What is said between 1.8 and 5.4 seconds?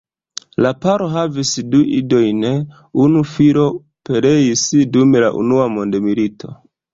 idojn; unu filo pereis dum la